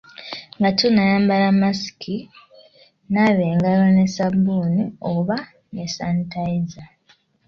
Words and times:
Nga 0.57 0.69
tonnayambala 0.77 1.47
masiki, 1.61 2.15
naaba 3.11 3.41
engalo 3.51 3.85
ne 3.91 4.05
ssabbuuni 4.09 4.83
oba 5.13 5.37
ne 5.73 5.83
sanitayiza. 5.95 6.83